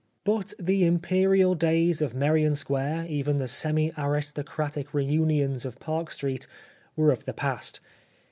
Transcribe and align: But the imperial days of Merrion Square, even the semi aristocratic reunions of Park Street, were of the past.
But 0.23 0.55
the 0.57 0.83
imperial 0.83 1.53
days 1.53 2.01
of 2.01 2.15
Merrion 2.15 2.55
Square, 2.55 3.05
even 3.07 3.37
the 3.37 3.47
semi 3.47 3.91
aristocratic 3.95 4.95
reunions 4.95 5.63
of 5.63 5.79
Park 5.79 6.09
Street, 6.09 6.47
were 6.95 7.11
of 7.11 7.25
the 7.25 7.33
past. 7.35 7.79